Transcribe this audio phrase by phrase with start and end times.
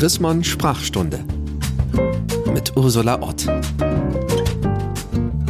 [0.00, 1.22] Chrismon Sprachstunde
[2.54, 3.46] mit Ursula Ott.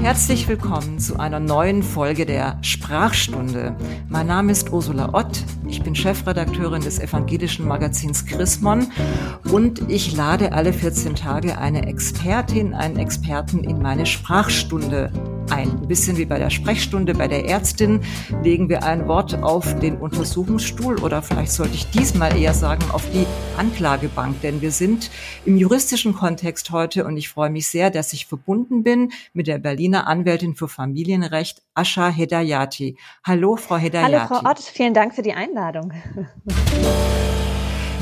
[0.03, 3.77] Herzlich willkommen zu einer neuen Folge der Sprachstunde.
[4.09, 5.45] Mein Name ist Ursula Ott.
[5.69, 8.89] Ich bin Chefredakteurin des evangelischen Magazins Chrismon
[9.53, 15.13] und ich lade alle 14 Tage eine Expertin, einen Experten in meine Sprachstunde
[15.51, 15.71] ein.
[15.71, 18.01] Ein bisschen wie bei der Sprechstunde bei der Ärztin
[18.43, 23.05] legen wir ein Wort auf den Untersuchungsstuhl oder vielleicht sollte ich diesmal eher sagen auf
[23.11, 23.27] die
[23.57, 25.11] Anklagebank, denn wir sind
[25.45, 29.59] im juristischen Kontext heute und ich freue mich sehr, dass ich verbunden bin mit der
[29.59, 32.97] Berliner Anwältin für Familienrecht Asha Hedayati.
[33.25, 34.13] Hallo, Frau Hedayati.
[34.13, 35.93] Hallo, Frau Ott, vielen Dank für die Einladung.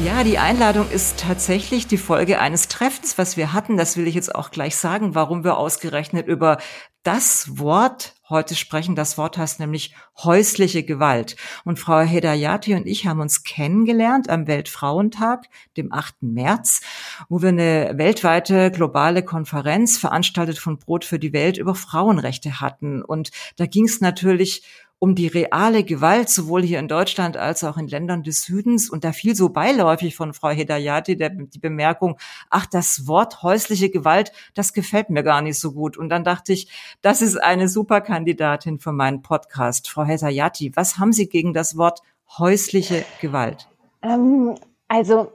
[0.05, 3.77] Ja, die Einladung ist tatsächlich die Folge eines Treffens, was wir hatten.
[3.77, 6.59] Das will ich jetzt auch gleich sagen, warum wir ausgerechnet über
[7.02, 8.95] das Wort heute sprechen.
[8.95, 11.37] Das Wort heißt nämlich häusliche Gewalt.
[11.65, 16.23] Und Frau Hedayati und ich haben uns kennengelernt am Weltfrauentag, dem 8.
[16.23, 16.83] März,
[17.29, 23.02] wo wir eine weltweite globale Konferenz veranstaltet von Brot für die Welt über Frauenrechte hatten.
[23.02, 24.63] Und da ging es natürlich
[25.01, 28.91] um die reale Gewalt, sowohl hier in Deutschland als auch in Ländern des Südens.
[28.91, 32.18] Und da fiel so beiläufig von Frau Hedayati der, die Bemerkung,
[32.51, 35.96] ach, das Wort häusliche Gewalt, das gefällt mir gar nicht so gut.
[35.96, 36.69] Und dann dachte ich,
[37.01, 39.88] das ist eine super Kandidatin für meinen Podcast.
[39.88, 42.02] Frau Hedayati, was haben Sie gegen das Wort
[42.38, 43.69] häusliche Gewalt?
[44.02, 44.57] Ähm,
[44.88, 45.32] also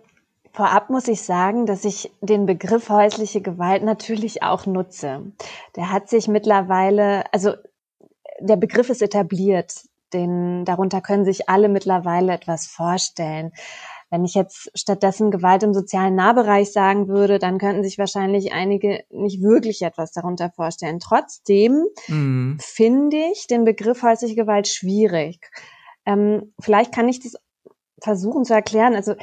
[0.56, 5.32] Vorab muss ich sagen, dass ich den Begriff häusliche Gewalt natürlich auch nutze.
[5.76, 7.56] Der hat sich mittlerweile, also
[8.40, 13.52] der Begriff ist etabliert, den darunter können sich alle mittlerweile etwas vorstellen.
[14.10, 19.04] Wenn ich jetzt stattdessen Gewalt im sozialen Nahbereich sagen würde, dann könnten sich wahrscheinlich einige
[19.10, 21.00] nicht wirklich etwas darunter vorstellen.
[21.00, 22.58] Trotzdem mhm.
[22.62, 25.50] finde ich den Begriff häusliche Gewalt schwierig.
[26.06, 27.34] Ähm, vielleicht kann ich das
[28.00, 28.94] versuchen zu erklären.
[28.94, 29.16] Also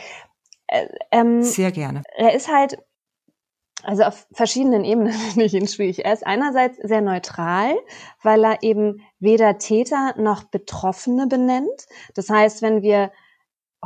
[0.67, 2.03] äh, ähm, sehr gerne.
[2.17, 2.79] Er ist halt
[3.85, 6.05] also auf verschiedenen Ebenen finde ich ihn schwierig.
[6.05, 7.77] Er ist einerseits sehr neutral,
[8.23, 11.87] weil er eben weder Täter noch Betroffene benennt.
[12.15, 13.11] Das heißt, wenn wir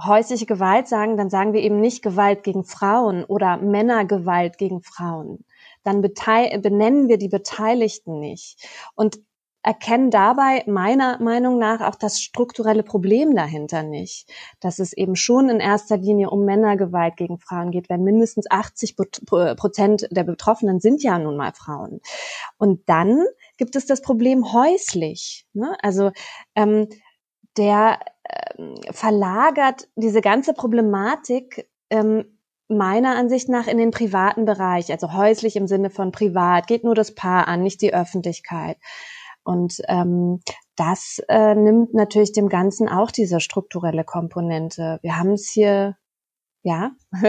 [0.03, 5.45] häusliche Gewalt sagen, dann sagen wir eben nicht Gewalt gegen Frauen oder Männergewalt gegen Frauen.
[5.85, 8.67] Dann benennen wir die Beteiligten nicht.
[8.95, 9.21] Und
[9.65, 14.31] erkennen dabei meiner Meinung nach auch das strukturelle Problem dahinter nicht,
[14.61, 18.97] dass es eben schon in erster Linie um Männergewalt gegen Frauen geht, wenn mindestens 80
[18.97, 22.01] Prozent der Betroffenen sind ja nun mal Frauen.
[22.59, 23.25] Und dann
[23.57, 25.47] gibt es das Problem häuslich.
[25.55, 25.75] Ne?
[25.81, 26.13] Also
[26.55, 26.89] ähm,
[27.57, 28.01] der
[28.59, 32.39] ähm, verlagert diese ganze Problematik ähm,
[32.69, 36.95] meiner Ansicht nach in den privaten Bereich, also häuslich im Sinne von privat, geht nur
[36.95, 38.77] das Paar an, nicht die Öffentlichkeit.
[39.45, 40.41] Und ähm,
[40.77, 44.99] das äh, nimmt natürlich dem Ganzen auch diese strukturelle Komponente.
[45.03, 45.97] Wir haben es hier,
[46.63, 46.93] ja.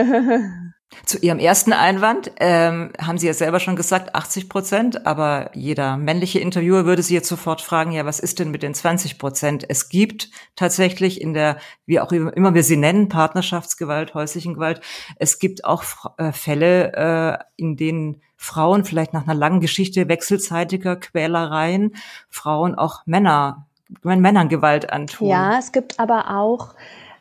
[1.05, 5.97] Zu Ihrem ersten Einwand ähm, haben Sie ja selber schon gesagt, 80 Prozent, aber jeder
[5.97, 9.65] männliche Interviewer würde Sie jetzt sofort fragen, ja, was ist denn mit den 20 Prozent?
[9.67, 14.79] Es gibt tatsächlich in der, wie auch immer wir sie nennen, Partnerschaftsgewalt, häuslichen Gewalt,
[15.17, 15.83] es gibt auch
[16.17, 21.95] äh, Fälle, äh, in denen Frauen vielleicht nach einer langen Geschichte wechselzeitiger Quälereien
[22.29, 23.65] Frauen auch Männer,
[24.03, 25.27] Männern Gewalt antun.
[25.27, 26.75] Ja, es gibt aber auch,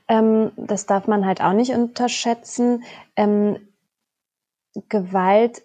[0.06, 2.84] ähm, das darf man halt auch nicht unterschätzen,
[3.16, 3.56] ähm,
[4.88, 5.62] Gewalt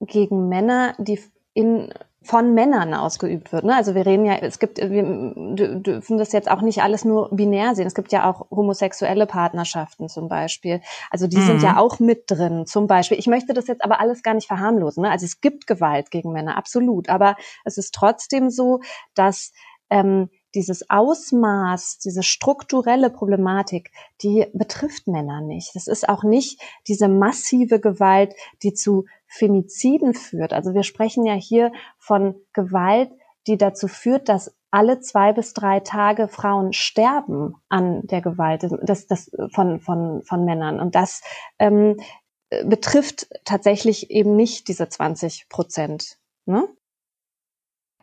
[0.00, 1.20] gegen Männer, die
[1.54, 1.92] in
[2.22, 3.64] von Männern ausgeübt wird.
[3.64, 3.74] Ne?
[3.74, 5.02] Also wir reden ja, es gibt, wir
[5.80, 7.86] dürfen das jetzt auch nicht alles nur binär sehen.
[7.86, 10.82] Es gibt ja auch homosexuelle Partnerschaften zum Beispiel.
[11.10, 11.46] Also die mhm.
[11.46, 13.18] sind ja auch mit drin zum Beispiel.
[13.18, 15.02] Ich möchte das jetzt aber alles gar nicht verharmlosen.
[15.02, 15.10] Ne?
[15.10, 17.08] Also es gibt Gewalt gegen Männer, absolut.
[17.08, 18.80] Aber es ist trotzdem so,
[19.14, 19.52] dass
[19.88, 23.92] ähm, dieses Ausmaß, diese strukturelle Problematik,
[24.22, 25.74] die betrifft Männer nicht.
[25.74, 30.52] Das ist auch nicht diese massive Gewalt, die zu Femiziden führt.
[30.52, 33.10] Also wir sprechen ja hier von Gewalt,
[33.46, 39.06] die dazu führt, dass alle zwei bis drei Tage Frauen sterben an der Gewalt das,
[39.06, 40.80] das von, von, von Männern.
[40.80, 41.22] Und das
[41.58, 41.96] ähm,
[42.64, 46.18] betrifft tatsächlich eben nicht diese 20 Prozent.
[46.44, 46.68] Ne?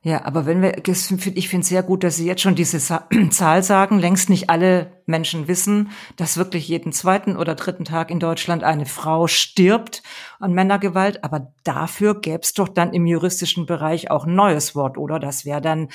[0.07, 2.79] Ja, aber wenn wir, ich finde es sehr gut, dass Sie jetzt schon diese
[3.29, 3.99] Zahl sagen.
[3.99, 8.85] Längst nicht alle Menschen wissen, dass wirklich jeden zweiten oder dritten Tag in Deutschland eine
[8.85, 10.03] Frau stirbt
[10.39, 11.25] an Männergewalt.
[11.25, 15.19] Aber dafür gäbe es doch dann im juristischen Bereich auch ein neues Wort, oder?
[15.19, 15.89] Das wäre dann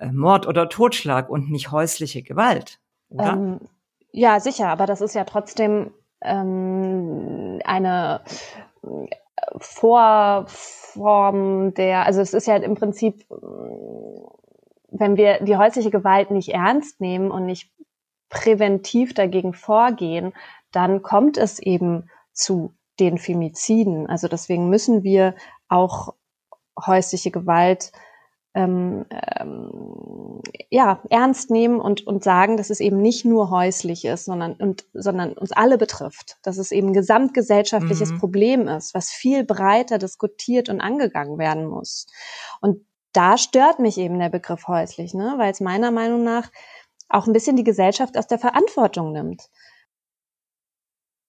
[0.00, 2.80] äh, Mord oder Totschlag und nicht häusliche Gewalt,
[3.10, 3.34] oder?
[3.34, 3.60] Ähm,
[4.10, 8.22] ja, sicher, aber das ist ja trotzdem ähm, eine
[9.58, 10.94] Vorform
[11.74, 13.26] der, also es ist ja im Prinzip,
[14.90, 17.72] wenn wir die häusliche Gewalt nicht ernst nehmen und nicht
[18.28, 20.32] präventiv dagegen vorgehen,
[20.70, 24.06] dann kommt es eben zu den Femiziden.
[24.06, 25.34] Also deswegen müssen wir
[25.68, 26.14] auch
[26.86, 27.92] häusliche Gewalt
[28.54, 30.40] ähm, ähm,
[30.70, 34.84] ja, ernst nehmen und, und sagen, dass es eben nicht nur häuslich ist, sondern, und,
[34.92, 38.18] sondern uns alle betrifft, dass es eben ein gesamtgesellschaftliches mhm.
[38.18, 42.06] Problem ist, was viel breiter diskutiert und angegangen werden muss.
[42.60, 45.34] Und da stört mich eben der Begriff häuslich, ne?
[45.36, 46.50] weil es meiner Meinung nach
[47.08, 49.48] auch ein bisschen die Gesellschaft aus der Verantwortung nimmt.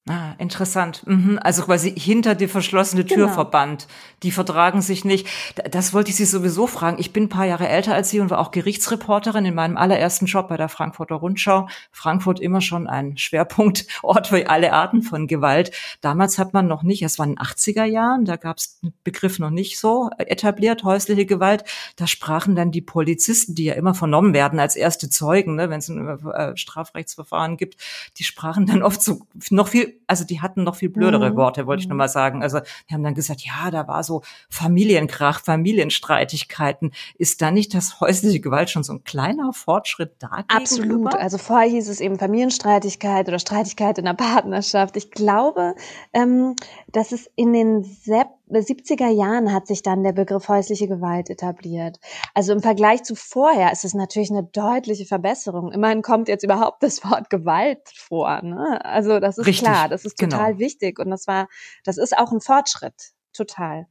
[0.06, 1.08] Ah, interessant.
[1.08, 1.40] Mhm.
[1.42, 3.34] Also quasi hinter die verschlossene Tür genau.
[3.34, 3.88] verbannt.
[4.24, 5.28] Die vertragen sich nicht.
[5.72, 6.98] Das wollte ich Sie sowieso fragen.
[7.00, 10.26] Ich bin ein paar Jahre älter als Sie und war auch Gerichtsreporterin in meinem allerersten
[10.26, 11.70] Job bei der Frankfurter Rundschau.
[11.94, 15.72] Frankfurt immer schon ein Schwerpunktort für alle Arten von Gewalt.
[16.02, 19.52] Damals hat man noch nicht, es waren 80er Jahren, da gab es den Begriff noch
[19.52, 21.64] nicht so etabliert, häusliche Gewalt.
[21.96, 25.80] Da sprachen dann die Polizisten, die ja immer vernommen werden als erste Zeugen, ne, wenn
[25.80, 27.78] es ein äh, Strafrechtsverfahren gibt,
[28.18, 31.36] die sprachen dann oft so noch viel also die hatten noch viel blödere mhm.
[31.36, 32.00] Worte, wollte ich nur mhm.
[32.00, 32.44] mal sagen.
[32.44, 32.60] Also
[32.90, 36.92] die haben dann gesagt, ja, da war so Familienkrach, Familienstreitigkeiten.
[37.18, 40.44] Ist da nicht das häusliche Gewalt schon so ein kleiner Fortschritt da?
[40.48, 41.16] Absolut.
[41.16, 44.98] Also vorher hieß es eben Familienstreitigkeit oder Streitigkeit in der Partnerschaft.
[44.98, 45.76] Ich glaube,
[46.14, 46.56] ähm,
[46.92, 52.00] dass es in den Sepp 70er Jahren hat sich dann der Begriff häusliche Gewalt etabliert.
[52.34, 55.72] Also im Vergleich zu vorher ist es natürlich eine deutliche Verbesserung.
[55.72, 58.42] Immerhin kommt jetzt überhaupt das Wort Gewalt vor.
[58.42, 58.84] Ne?
[58.84, 60.60] Also das ist Richtig, klar, das ist total genau.
[60.60, 61.48] wichtig und das war,
[61.84, 63.88] das ist auch ein Fortschritt, total.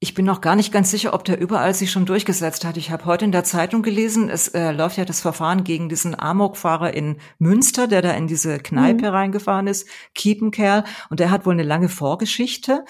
[0.00, 2.76] Ich bin noch gar nicht ganz sicher, ob der überall sich schon durchgesetzt hat.
[2.76, 6.16] Ich habe heute in der Zeitung gelesen, es äh, läuft ja das Verfahren gegen diesen
[6.16, 9.14] Amokfahrer in Münster, der da in diese Kneipe mhm.
[9.14, 12.84] reingefahren ist, Kiepenkerl, und der hat wohl eine lange Vorgeschichte.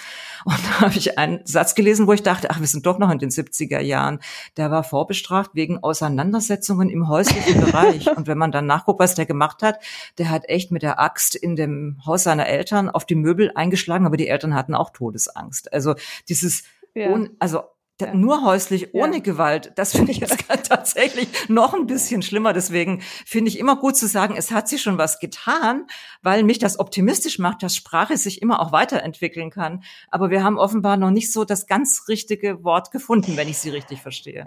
[0.44, 3.10] Und da habe ich einen Satz gelesen, wo ich dachte, ach, wir sind doch noch
[3.10, 4.18] in den 70er Jahren.
[4.58, 8.14] Der war vorbestraft wegen Auseinandersetzungen im häuslichen Bereich.
[8.14, 9.82] Und wenn man dann nachguckt, was der gemacht hat,
[10.18, 14.04] der hat echt mit der Axt in dem Haus seiner Eltern auf die Möbel eingeschlagen,
[14.04, 15.72] aber die Eltern hatten auch Todesangst.
[15.72, 15.94] Also
[16.28, 17.10] dieses ja.
[17.10, 17.62] ohne, also
[18.00, 18.14] ja.
[18.14, 19.22] nur häuslich ohne ja.
[19.22, 22.52] Gewalt, das finde ich jetzt tatsächlich noch ein bisschen schlimmer.
[22.52, 25.86] Deswegen finde ich immer gut zu sagen, es hat sich schon was getan,
[26.22, 29.82] weil mich das optimistisch macht, dass Sprache sich immer auch weiterentwickeln kann.
[30.10, 33.70] Aber wir haben offenbar noch nicht so das ganz richtige Wort gefunden, wenn ich sie
[33.70, 34.44] richtig verstehe.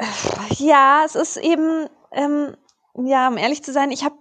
[0.58, 2.56] Ja, es ist eben, ähm,
[2.96, 4.16] ja, um ehrlich zu sein, ich habe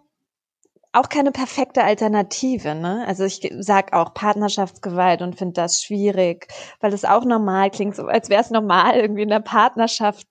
[0.93, 2.75] auch keine perfekte Alternative.
[2.75, 3.05] Ne?
[3.07, 6.49] Also ich sag auch Partnerschaftsgewalt und finde das schwierig,
[6.81, 10.27] weil es auch normal klingt, so als wäre es normal irgendwie in der Partnerschaft,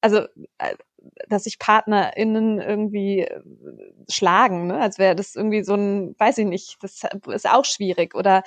[0.00, 0.18] also
[0.58, 0.76] äh,
[1.28, 3.40] dass sich PartnerInnen irgendwie äh,
[4.10, 4.78] schlagen, ne?
[4.80, 8.14] als wäre das irgendwie so ein, weiß ich nicht, das ist auch schwierig.
[8.14, 8.42] Oder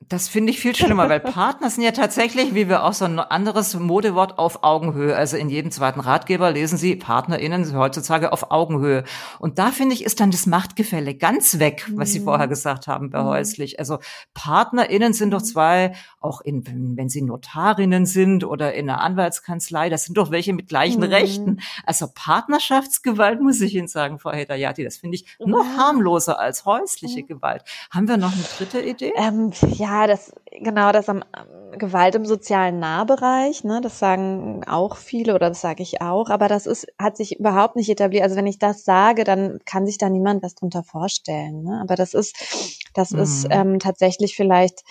[0.00, 3.18] das finde ich viel schlimmer, weil Partner sind ja tatsächlich, wie wir auch so ein
[3.18, 5.16] anderes Modewort auf Augenhöhe.
[5.16, 9.04] Also in jedem zweiten Ratgeber lesen Sie PartnerInnen heutzutage auf Augenhöhe.
[9.38, 12.24] Und da finde ich, ist dann das Machtgefälle ganz weg, was Sie mhm.
[12.24, 13.26] vorher gesagt haben, bei mhm.
[13.26, 13.78] häuslich.
[13.78, 13.98] Also
[14.34, 20.04] PartnerInnen sind doch zwei, auch in, wenn sie Notarinnen sind oder in einer Anwaltskanzlei, das
[20.04, 21.10] sind doch welche mit gleichen mhm.
[21.10, 21.60] Rechten.
[21.84, 27.16] Also Partnerschaftsgewalt, muss ich Ihnen sagen, Frau Hedayati, das finde ich noch harmloser als häusliche.
[27.26, 27.62] Gewalt.
[27.90, 29.12] Haben wir noch eine dritte Idee?
[29.16, 31.22] Ähm, ja ja, das, genau, das am
[31.78, 36.48] Gewalt im sozialen Nahbereich, ne, das sagen auch viele oder das sage ich auch, aber
[36.48, 38.24] das ist, hat sich überhaupt nicht etabliert.
[38.24, 41.62] Also wenn ich das sage, dann kann sich da niemand was drunter vorstellen.
[41.62, 41.78] Ne?
[41.80, 43.18] Aber das ist, das mhm.
[43.20, 44.82] ist ähm, tatsächlich vielleicht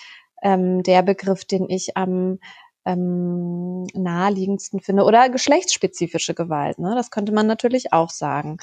[0.42, 2.40] ähm, der Begriff, den ich am
[2.86, 5.04] ähm, naheliegendsten finde.
[5.04, 6.94] Oder geschlechtsspezifische Gewalt, ne?
[6.96, 8.58] Das könnte man natürlich auch sagen.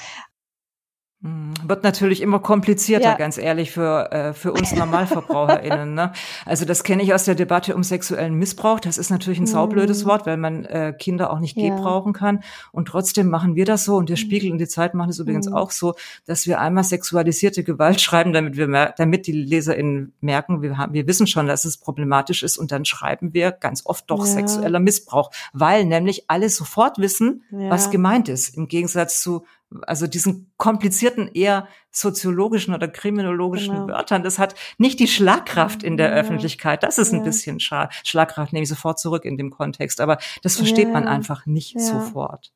[1.23, 3.15] Hm, wird natürlich immer komplizierter, ja.
[3.15, 5.93] ganz ehrlich, für, äh, für uns NormalverbraucherInnen.
[5.93, 6.11] Ne?
[6.45, 8.81] Also das kenne ich aus der Debatte um sexuellen Missbrauch.
[8.81, 10.09] Das ist natürlich ein saublödes mhm.
[10.09, 11.73] Wort, weil man äh, Kinder auch nicht ja.
[11.73, 12.43] gebrauchen kann.
[12.73, 13.95] Und trotzdem machen wir das so.
[13.95, 14.21] Und der hm.
[14.21, 15.55] Spiegel und die Zeit machen es übrigens mhm.
[15.55, 20.77] auch so, dass wir einmal sexualisierte Gewalt schreiben, damit wir damit die LeserInnen merken, wir,
[20.77, 22.57] haben, wir wissen schon, dass es problematisch ist.
[22.57, 24.31] Und dann schreiben wir ganz oft doch ja.
[24.33, 28.57] sexueller Missbrauch, weil nämlich alle sofort wissen, was gemeint ist.
[28.57, 29.45] Im Gegensatz zu
[29.81, 33.87] also diesen komplizierten, eher soziologischen oder kriminologischen genau.
[33.87, 34.23] Wörtern.
[34.23, 36.15] Das hat nicht die Schlagkraft in der ja.
[36.15, 36.83] Öffentlichkeit.
[36.83, 37.19] Das ist ja.
[37.19, 40.01] ein bisschen Scha Schlagkraft, nehme ich sofort zurück in dem Kontext.
[40.01, 40.93] Aber das versteht ja.
[40.93, 42.51] man einfach nicht sofort.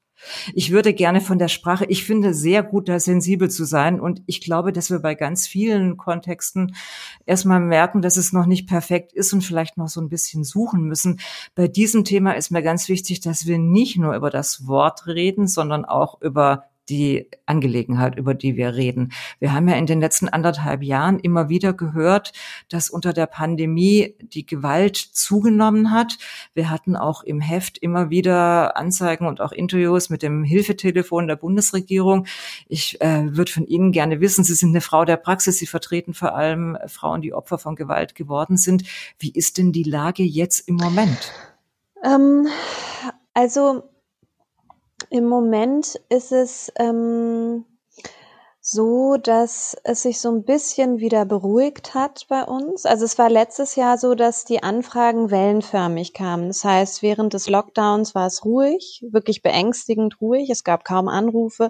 [0.53, 3.99] Ich würde gerne von der Sprache, ich finde sehr gut, da sensibel zu sein.
[3.99, 6.75] Und ich glaube, dass wir bei ganz vielen Kontexten
[7.25, 10.83] erstmal merken, dass es noch nicht perfekt ist und vielleicht noch so ein bisschen suchen
[10.83, 11.19] müssen.
[11.55, 15.47] Bei diesem Thema ist mir ganz wichtig, dass wir nicht nur über das Wort reden,
[15.47, 19.11] sondern auch über die Angelegenheit, über die wir reden.
[19.39, 22.33] Wir haben ja in den letzten anderthalb Jahren immer wieder gehört,
[22.69, 26.17] dass unter der Pandemie die Gewalt zugenommen hat.
[26.53, 31.35] Wir hatten auch im Heft immer wieder Anzeigen und auch Interviews mit dem Hilfetelefon der
[31.35, 32.25] Bundesregierung.
[32.67, 36.13] Ich äh, würde von Ihnen gerne wissen, Sie sind eine Frau der Praxis, Sie vertreten
[36.13, 38.83] vor allem Frauen, die Opfer von Gewalt geworden sind.
[39.19, 41.31] Wie ist denn die Lage jetzt im Moment?
[42.03, 42.47] Ähm,
[43.33, 43.83] also
[45.09, 47.65] im Moment ist es ähm,
[48.69, 52.85] so, dass es sich so ein bisschen wieder beruhigt hat bei uns.
[52.85, 56.47] Also es war letztes Jahr so, dass die Anfragen wellenförmig kamen.
[56.47, 60.49] Das heißt, während des Lockdowns war es ruhig, wirklich beängstigend ruhig.
[60.49, 61.69] Es gab kaum Anrufe.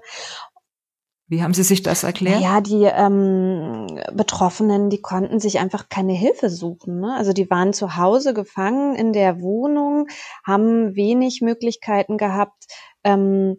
[1.30, 2.40] Wie haben Sie sich das erklärt?
[2.42, 7.02] Ja, die ähm, Betroffenen, die konnten sich einfach keine Hilfe suchen.
[7.02, 7.14] Ne?
[7.18, 10.08] Also die waren zu Hause gefangen in der Wohnung,
[10.46, 12.68] haben wenig Möglichkeiten gehabt,
[13.04, 13.58] ähm,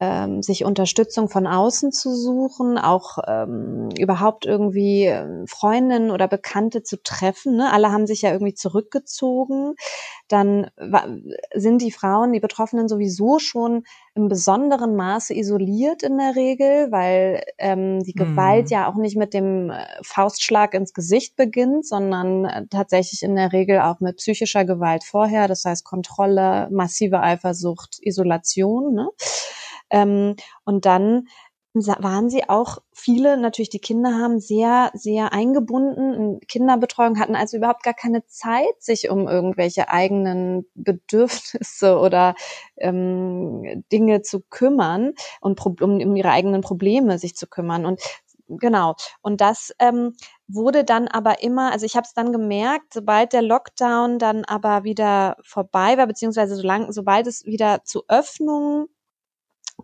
[0.00, 6.82] ähm, sich Unterstützung von außen zu suchen, auch ähm, überhaupt irgendwie ähm, Freundinnen oder Bekannte
[6.82, 7.56] zu treffen.
[7.56, 7.70] Ne?
[7.70, 9.74] Alle haben sich ja irgendwie zurückgezogen.
[10.28, 10.70] Dann
[11.54, 13.82] sind die Frauen, die Betroffenen sowieso schon
[14.14, 18.70] im besonderen Maße isoliert in der Regel, weil ähm, die Gewalt mhm.
[18.70, 23.52] ja auch nicht mit dem äh, Faustschlag ins Gesicht beginnt, sondern äh, tatsächlich in der
[23.52, 25.46] Regel auch mit psychischer Gewalt vorher.
[25.46, 28.94] Das heißt Kontrolle, massive Eifersucht, Isolation.
[28.94, 29.08] Ne?
[29.90, 31.26] Ähm, und dann
[31.72, 37.56] waren sie auch viele, natürlich die Kinder haben, sehr, sehr eingebunden in Kinderbetreuung, hatten also
[37.56, 42.34] überhaupt gar keine Zeit, sich um irgendwelche eigenen Bedürfnisse oder
[42.76, 47.86] ähm, Dinge zu kümmern und um, um ihre eigenen Probleme sich zu kümmern.
[47.86, 48.00] Und
[48.48, 48.96] genau.
[49.22, 50.14] Und das ähm,
[50.48, 54.82] wurde dann aber immer, also ich habe es dann gemerkt, sobald der Lockdown dann aber
[54.82, 58.88] wieder vorbei war, beziehungsweise solange, sobald es wieder zu Öffnungen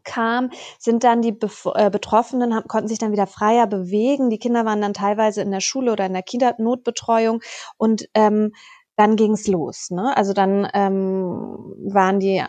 [0.03, 4.31] kam, sind dann die Bef äh, Betroffenen, haben, konnten sich dann wieder freier bewegen.
[4.31, 7.41] Die Kinder waren dann teilweise in der Schule oder in der Kindernotbetreuung
[7.77, 8.53] und ähm,
[8.97, 9.91] dann ging's los.
[9.91, 10.17] Ne?
[10.17, 12.43] Also dann ähm, waren die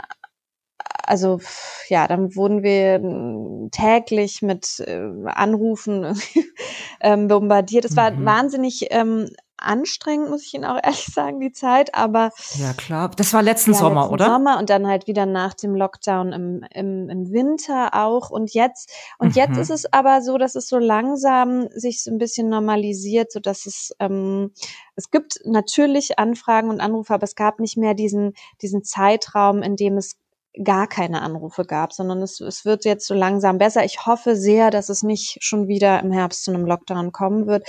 [1.07, 1.39] also
[1.87, 6.19] ja, dann wurden wir täglich mit äh, Anrufen
[7.01, 7.85] ähm, bombardiert.
[7.85, 8.25] Es war mhm.
[8.25, 9.29] wahnsinnig ähm,
[9.67, 12.31] anstrengend, muss ich Ihnen auch ehrlich sagen, die Zeit, aber.
[12.55, 13.11] Ja, klar.
[13.15, 14.25] Das war letzten ja, Sommer, letzten oder?
[14.25, 18.29] Sommer und dann halt wieder nach dem Lockdown im, im, im Winter auch.
[18.29, 19.33] Und jetzt, und mhm.
[19.35, 23.39] jetzt ist es aber so, dass es so langsam sich so ein bisschen normalisiert, so
[23.39, 24.51] dass es, ähm,
[24.95, 29.75] es gibt natürlich Anfragen und Anrufe, aber es gab nicht mehr diesen, diesen Zeitraum, in
[29.75, 30.17] dem es
[30.63, 33.85] gar keine Anrufe gab, sondern es, es wird jetzt so langsam besser.
[33.85, 37.67] Ich hoffe sehr, dass es nicht schon wieder im Herbst zu einem Lockdown kommen wird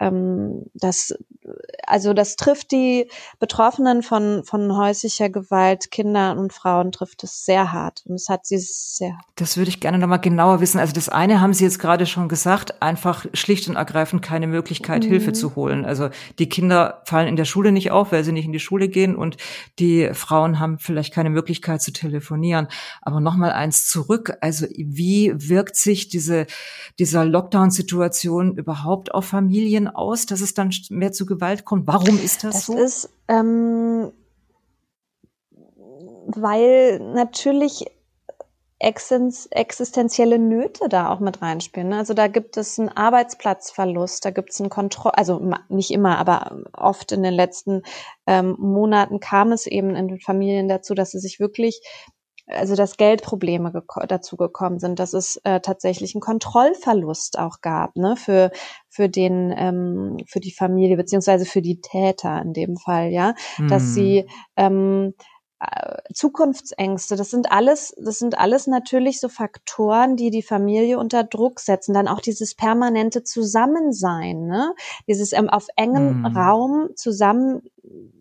[0.00, 1.14] ähm, das,
[1.90, 7.72] also das trifft die Betroffenen von, von häuslicher Gewalt, Kinder und Frauen trifft es sehr
[7.72, 8.02] hart.
[8.06, 9.18] Und es hat sie sehr.
[9.36, 10.78] Das würde ich gerne nochmal genauer wissen.
[10.78, 15.04] Also das eine haben Sie jetzt gerade schon gesagt, einfach schlicht und ergreifend keine Möglichkeit,
[15.04, 15.08] mhm.
[15.08, 15.84] Hilfe zu holen.
[15.84, 18.88] Also die Kinder fallen in der Schule nicht auf, weil sie nicht in die Schule
[18.88, 19.36] gehen und
[19.78, 22.68] die Frauen haben vielleicht keine Möglichkeit zu telefonieren.
[23.02, 24.36] Aber nochmal eins zurück.
[24.40, 26.46] Also wie wirkt sich diese,
[26.98, 31.79] dieser Lockdown-Situation überhaupt auf Familien aus, dass es dann mehr zu Gewalt kommt?
[31.86, 32.74] Warum ist das, das so?
[32.74, 34.12] Das ist, ähm,
[36.26, 37.86] weil natürlich
[38.80, 41.90] existenzielle Nöte da auch mit reinspielen.
[41.90, 41.98] Ne?
[41.98, 46.62] Also da gibt es einen Arbeitsplatzverlust, da gibt es einen Kontroll, also nicht immer, aber
[46.72, 47.82] oft in den letzten
[48.26, 51.82] ähm, Monaten kam es eben in den Familien dazu, dass sie sich wirklich
[52.50, 57.96] also dass Geldprobleme geko dazu gekommen sind, dass es äh, tatsächlich einen Kontrollverlust auch gab,
[57.96, 58.50] ne, für
[58.88, 63.34] für den ähm, für die Familie beziehungsweise für die Täter in dem Fall, ja,
[63.68, 64.26] dass sie
[64.56, 65.22] ähm, äh,
[66.14, 71.60] Zukunftsängste, das sind alles, das sind alles natürlich so Faktoren, die die Familie unter Druck
[71.60, 71.92] setzen.
[71.92, 74.74] Dann auch dieses permanente Zusammensein, ne?
[75.06, 76.26] dieses ähm, auf engem mm.
[76.26, 77.62] Raum zusammen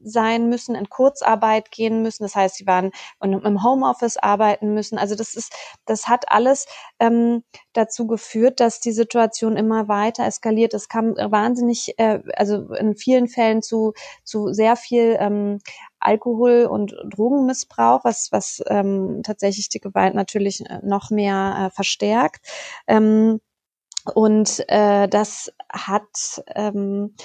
[0.03, 2.23] sein müssen, in Kurzarbeit gehen müssen.
[2.23, 2.91] Das heißt, sie waren
[3.21, 4.97] im Homeoffice arbeiten müssen.
[4.97, 5.53] Also das ist,
[5.85, 6.65] das hat alles
[6.99, 7.43] ähm,
[7.73, 10.73] dazu geführt, dass die Situation immer weiter eskaliert.
[10.73, 13.93] Es kam wahnsinnig, äh, also in vielen Fällen zu
[14.23, 15.59] zu sehr viel ähm,
[15.99, 22.45] Alkohol- und Drogenmissbrauch, was was ähm, tatsächlich die Gewalt natürlich äh, noch mehr äh, verstärkt.
[22.87, 23.41] Ähm,
[24.15, 27.15] und äh, das hat ähm,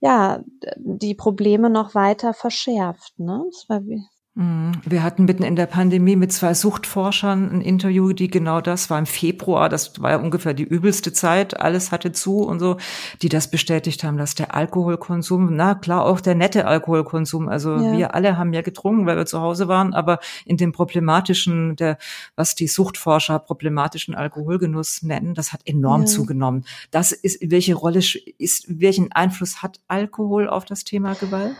[0.00, 0.42] ja
[0.76, 3.18] die Probleme noch weiter verschärft.
[3.18, 3.44] Ne?
[3.50, 4.04] Das war wie.
[4.38, 8.98] Wir hatten mitten in der Pandemie mit zwei Suchtforschern ein Interview, die genau das war
[8.98, 12.76] im Februar, das war ja ungefähr die übelste Zeit, alles hatte zu und so,
[13.22, 17.96] die das bestätigt haben, dass der Alkoholkonsum, na klar, auch der nette Alkoholkonsum, also ja.
[17.96, 21.96] wir alle haben ja getrunken, weil wir zu Hause waren, aber in dem problematischen, der,
[22.34, 26.06] was die Suchtforscher problematischen Alkoholgenuss nennen, das hat enorm ja.
[26.08, 26.66] zugenommen.
[26.90, 28.00] Das ist, welche Rolle
[28.36, 31.56] ist, welchen Einfluss hat Alkohol auf das Thema Gewalt?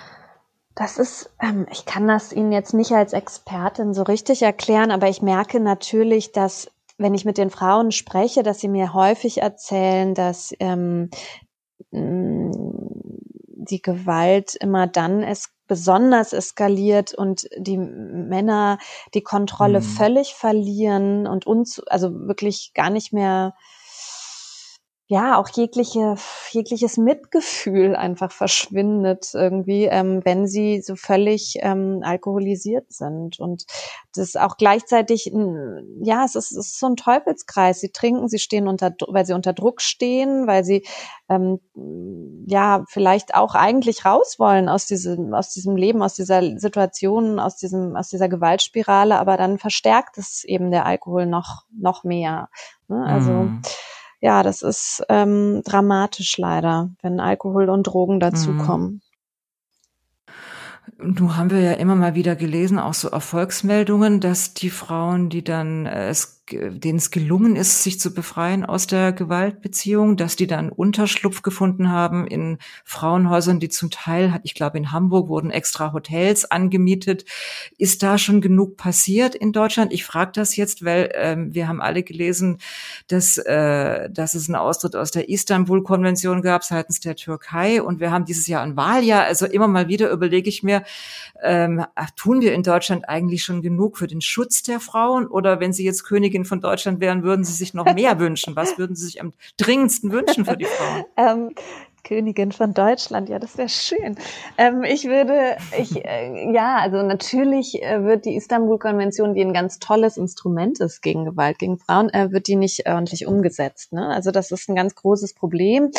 [0.77, 5.09] Das ist, ähm, ich kann das Ihnen jetzt nicht als Expertin so richtig erklären, aber
[5.09, 10.15] ich merke natürlich, dass wenn ich mit den Frauen spreche, dass sie mir häufig erzählen,
[10.15, 11.11] dass ähm,
[11.91, 12.51] mm,
[13.69, 18.79] die Gewalt immer dann es besonders eskaliert und die Männer
[19.15, 19.85] die Kontrolle mhm.
[19.85, 23.55] völlig verlieren und uns also wirklich gar nicht mehr
[25.09, 26.17] ja auch jegliche
[26.51, 33.67] jegliches Mitgefühl einfach verschwindet irgendwie, ähm, wenn sie so völlig ähm, alkoholisiert sind und
[34.17, 35.33] das auch gleichzeitig
[36.01, 37.81] ja es ist, es ist so ein Teufelskreis.
[37.81, 40.85] Sie trinken, sie stehen unter weil sie unter Druck stehen, weil sie
[41.29, 41.61] ähm,
[42.47, 47.57] ja vielleicht auch eigentlich raus wollen aus diesem aus diesem Leben, aus dieser Situation, aus
[47.57, 52.49] diesem aus dieser Gewaltspirale, aber dann verstärkt es eben der Alkohol noch noch mehr.
[52.89, 53.05] Ne?
[53.07, 53.63] Also mm
[54.27, 59.01] ja, das ist ähm, dramatisch leider, wenn Alkohol und Drogen dazukommen.
[60.99, 61.15] Mhm.
[61.15, 65.45] Nun haben wir ja immer mal wieder gelesen, auch so Erfolgsmeldungen, dass die Frauen, die
[65.45, 70.47] dann äh, es denen es gelungen ist, sich zu befreien aus der Gewaltbeziehung, dass die
[70.47, 75.93] dann Unterschlupf gefunden haben in Frauenhäusern, die zum Teil, ich glaube in Hamburg wurden extra
[75.93, 77.25] Hotels angemietet.
[77.79, 79.93] Ist da schon genug passiert in Deutschland?
[79.93, 82.59] Ich frage das jetzt, weil ähm, wir haben alle gelesen,
[83.09, 88.11] dass, äh, dass es einen Austritt aus der Istanbul-Konvention gab seitens der Türkei und wir
[88.11, 89.25] haben dieses Jahr ein Wahljahr.
[89.25, 90.85] Also immer mal wieder überlege ich mir,
[91.43, 91.85] ähm,
[92.15, 95.85] tun wir in Deutschland eigentlich schon genug für den Schutz der Frauen oder wenn sie
[95.85, 98.57] jetzt Königin Königin von Deutschland wären, würden Sie sich noch mehr wünschen?
[98.57, 101.05] Was würden Sie sich am dringendsten wünschen für die Frauen?
[101.19, 101.55] Ähm,
[102.05, 104.17] Königin von Deutschland, ja, das wäre schön.
[104.59, 109.79] Ähm, ich würde, ich, äh, ja, also natürlich äh, wird die Istanbul-Konvention, die ein ganz
[109.81, 113.93] tolles Instrument ist gegen Gewalt gegen Frauen, äh, wird die nicht ordentlich umgesetzt.
[113.93, 114.07] Ne?
[114.07, 115.91] Also das ist ein ganz großes Problem.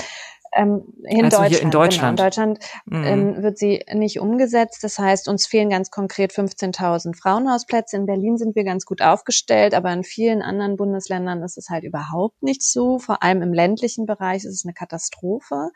[0.58, 2.02] Ähm, in, also Deutschland, in Deutschland.
[2.02, 3.04] Genau, in Deutschland mhm.
[3.04, 4.84] ähm, wird sie nicht umgesetzt.
[4.84, 7.96] Das heißt, uns fehlen ganz konkret 15.000 Frauenhausplätze.
[7.96, 11.84] In Berlin sind wir ganz gut aufgestellt, aber in vielen anderen Bundesländern ist es halt
[11.84, 12.98] überhaupt nicht so.
[12.98, 15.70] Vor allem im ländlichen Bereich ist es eine Katastrophe.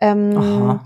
[0.00, 0.80] Ähm,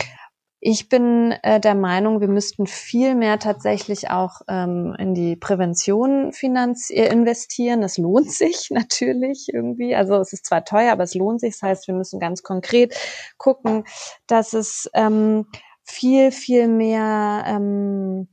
[0.69, 6.33] ich bin äh, der Meinung, wir müssten viel mehr tatsächlich auch ähm, in die Prävention
[6.33, 7.83] finanz äh, investieren.
[7.83, 9.95] Das lohnt sich natürlich irgendwie.
[9.95, 11.55] Also es ist zwar teuer, aber es lohnt sich.
[11.55, 12.97] Das heißt, wir müssen ganz konkret
[13.39, 13.85] gucken,
[14.27, 15.47] dass es ähm,
[15.85, 18.27] viel, viel mehr ähm,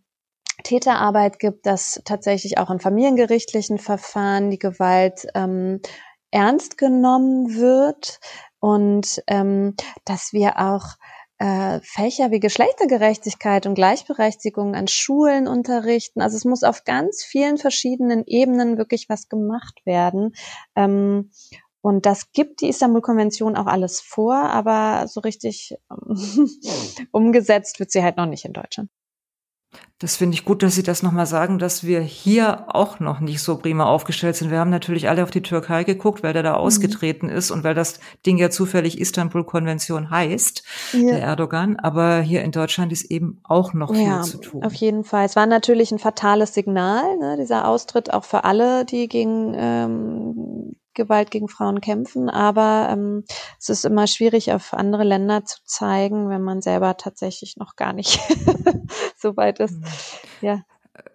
[0.63, 5.81] Täterarbeit gibt, dass tatsächlich auch in familiengerichtlichen Verfahren die Gewalt ähm,
[6.31, 8.19] ernst genommen wird
[8.59, 10.95] und ähm, dass wir auch
[11.43, 16.21] äh, Fächer wie Geschlechtergerechtigkeit und Gleichberechtigung an Schulen unterrichten.
[16.21, 20.35] Also es muss auf ganz vielen verschiedenen Ebenen wirklich was gemacht werden.
[20.77, 21.31] Ähm,
[21.81, 25.75] und das gibt die Istanbul-Konvention auch alles vor, aber so richtig
[27.11, 28.89] umgesetzt wird sie halt noch nicht in Deutschland.
[29.99, 33.41] Das finde ich gut, dass Sie das nochmal sagen, dass wir hier auch noch nicht
[33.41, 34.51] so prima aufgestellt sind.
[34.51, 36.57] Wir haben natürlich alle auf die Türkei geguckt, weil der da mhm.
[36.57, 40.99] ausgetreten ist und weil das Ding ja zufällig Istanbul-Konvention heißt, ja.
[40.99, 41.77] der Erdogan.
[41.77, 44.63] Aber hier in Deutschland ist eben auch noch viel zu tun.
[44.63, 45.25] Auf jeden Fall.
[45.25, 50.75] Es war natürlich ein fatales Signal, ne, dieser Austritt auch für alle, die gegen ähm,
[50.93, 53.23] Gewalt gegen Frauen kämpfen, aber ähm,
[53.59, 57.93] es ist immer schwierig, auf andere Länder zu zeigen, wenn man selber tatsächlich noch gar
[57.93, 58.19] nicht
[59.17, 59.79] so weit ist.
[59.79, 59.85] Mhm.
[60.41, 60.61] Ja.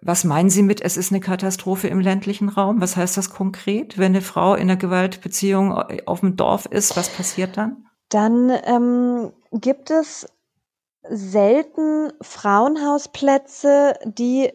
[0.01, 2.81] Was meinen Sie mit, es ist eine Katastrophe im ländlichen Raum?
[2.81, 3.97] Was heißt das konkret?
[3.97, 5.73] Wenn eine Frau in einer Gewaltbeziehung
[6.05, 7.85] auf dem Dorf ist, was passiert dann?
[8.09, 10.27] Dann ähm, gibt es
[11.03, 14.51] selten Frauenhausplätze, die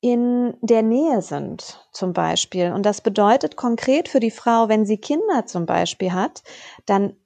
[0.00, 2.72] in der Nähe sind, zum Beispiel.
[2.72, 6.42] Und das bedeutet konkret für die Frau, wenn sie Kinder zum Beispiel hat,
[6.86, 7.16] dann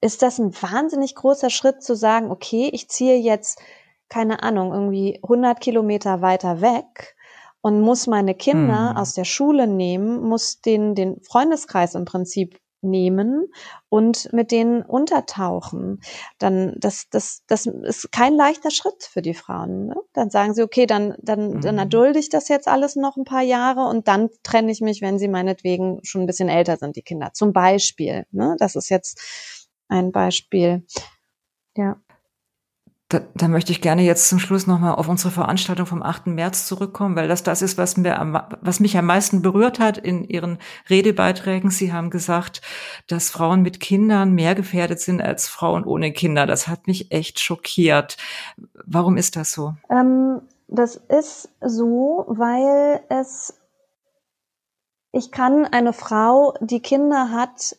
[0.00, 3.60] ist das ein wahnsinnig großer Schritt zu sagen, okay, ich ziehe jetzt,
[4.08, 7.16] keine Ahnung, irgendwie 100 Kilometer weiter weg
[7.60, 8.96] und muss meine Kinder hm.
[8.96, 13.52] aus der Schule nehmen, muss den, den Freundeskreis im Prinzip nehmen
[13.88, 16.00] und mit denen untertauchen.
[16.38, 19.86] Dann das das das ist kein leichter Schritt für die Frauen.
[19.86, 19.96] Ne?
[20.12, 21.60] Dann sagen sie okay, dann dann mhm.
[21.60, 25.02] dann erdulde ich das jetzt alles noch ein paar Jahre und dann trenne ich mich,
[25.02, 27.32] wenn sie meinetwegen schon ein bisschen älter sind, die Kinder.
[27.32, 28.26] Zum Beispiel.
[28.30, 28.56] Ne?
[28.58, 30.84] Das ist jetzt ein Beispiel.
[31.76, 32.00] Ja.
[33.10, 36.28] Da, da möchte ich gerne jetzt zum Schluss nochmal auf unsere Veranstaltung vom 8.
[36.28, 39.98] März zurückkommen, weil das das ist, was, mir am, was mich am meisten berührt hat
[39.98, 41.70] in Ihren Redebeiträgen.
[41.70, 42.62] Sie haben gesagt,
[43.08, 46.46] dass Frauen mit Kindern mehr gefährdet sind als Frauen ohne Kinder.
[46.46, 48.16] Das hat mich echt schockiert.
[48.86, 49.74] Warum ist das so?
[49.90, 53.60] Ähm, das ist so, weil es,
[55.10, 57.76] ich kann eine Frau, die Kinder hat,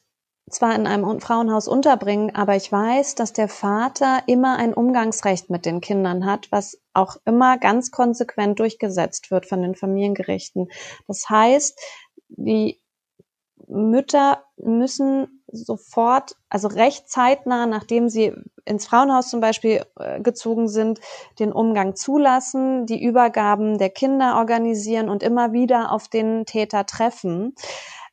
[0.49, 5.65] zwar in einem Frauenhaus unterbringen, aber ich weiß, dass der Vater immer ein Umgangsrecht mit
[5.65, 10.67] den Kindern hat, was auch immer ganz konsequent durchgesetzt wird von den Familiengerichten.
[11.08, 11.80] Das heißt,
[12.30, 12.82] die
[13.67, 18.34] Mütter müssen sofort, also recht zeitnah, nachdem sie
[18.65, 20.99] ins Frauenhaus zum Beispiel äh, gezogen sind,
[21.39, 27.56] den Umgang zulassen, die Übergaben der Kinder organisieren und immer wieder auf den Täter treffen.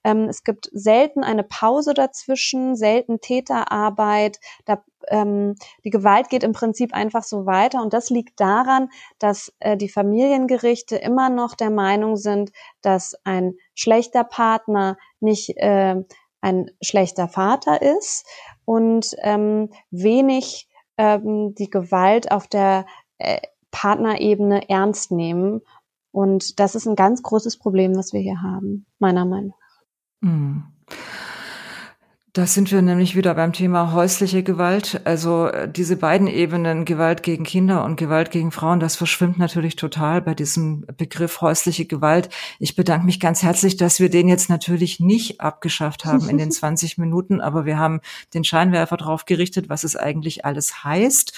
[0.09, 4.41] Ähm, es gibt selten eine Pause dazwischen, selten Täterarbeit.
[4.65, 7.83] Da, ähm, die Gewalt geht im Prinzip einfach so weiter.
[7.83, 13.55] Und das liegt daran, dass äh, die Familiengerichte immer noch der Meinung sind, dass ein
[13.75, 15.97] schlechter Partner nicht äh,
[16.41, 18.25] ein schlechter Vater ist
[18.65, 22.87] und ähm, wenig ähm, die Gewalt auf der
[23.19, 23.41] äh,
[23.73, 25.61] Partnerebene ernst nehmen.
[26.13, 29.68] Und das ist ein ganz großes Problem, was wir hier haben, meiner Meinung nach.
[30.23, 30.63] Mhm.
[32.35, 35.01] Da sind wir nämlich wieder beim Thema häusliche Gewalt.
[35.05, 39.77] Also äh, diese beiden Ebenen, Gewalt gegen Kinder und Gewalt gegen Frauen, das verschwimmt natürlich
[39.77, 42.29] total bei diesem Begriff häusliche Gewalt.
[42.59, 46.51] Ich bedanke mich ganz herzlich, dass wir den jetzt natürlich nicht abgeschafft haben in den
[46.53, 48.01] 20 Minuten, aber wir haben
[48.35, 51.33] den Scheinwerfer drauf gerichtet, was es eigentlich alles heißt.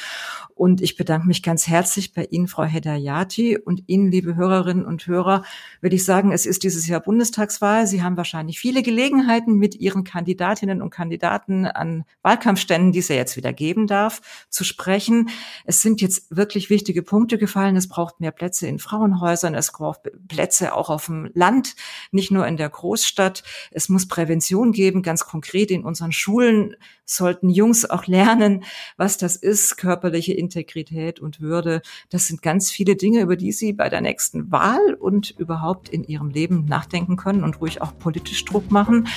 [0.61, 5.07] Und ich bedanke mich ganz herzlich bei Ihnen, Frau Hedayati, und Ihnen, liebe Hörerinnen und
[5.07, 5.42] Hörer,
[5.81, 7.87] würde ich sagen, es ist dieses Jahr Bundestagswahl.
[7.87, 13.16] Sie haben wahrscheinlich viele Gelegenheiten mit Ihren Kandidatinnen und Kandidaten an Wahlkampfständen, die es ja
[13.16, 15.31] jetzt wieder geben darf, zu sprechen.
[15.64, 17.77] Es sind jetzt wirklich wichtige Punkte gefallen.
[17.77, 19.55] Es braucht mehr Plätze in Frauenhäusern.
[19.55, 21.75] Es braucht Plätze auch auf dem Land,
[22.11, 23.43] nicht nur in der Großstadt.
[23.71, 26.77] Es muss Prävention geben, ganz konkret in unseren Schulen
[27.14, 28.64] sollten Jungs auch lernen,
[28.97, 31.83] was das ist, körperliche Integrität und Würde.
[32.09, 36.05] Das sind ganz viele Dinge, über die Sie bei der nächsten Wahl und überhaupt in
[36.05, 39.09] Ihrem Leben nachdenken können und ruhig auch politisch Druck machen.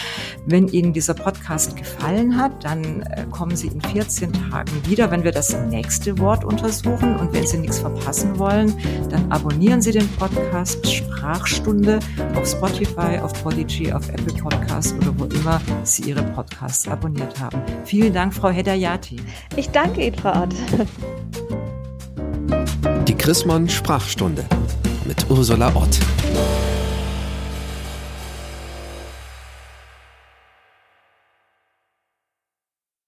[0.46, 1.44] Wenn Ihnen dieser Podcast
[1.76, 6.44] gefallen hat, dann äh, kommen Sie in 14 Tagen wieder, wenn wir das nächste Wort
[6.44, 7.16] untersuchen.
[7.18, 8.74] Und wenn Sie nichts verpassen wollen,
[9.10, 12.00] dann abonnieren Sie den Podcast Sprachstunde
[12.36, 17.62] auf Spotify, auf Podigy, auf Apple Podcast oder wo immer Sie Ihre Podcasts abonniert haben.
[17.86, 19.18] Vielen Dank, Frau Hedayati.
[19.56, 20.56] Ich danke Ihnen, Frau Ott.
[23.08, 24.44] Die Chrismon Sprachstunde
[25.06, 26.00] mit Ursula Ott.